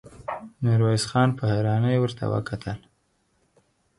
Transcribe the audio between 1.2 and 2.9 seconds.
په حيرانۍ ورته وکتل.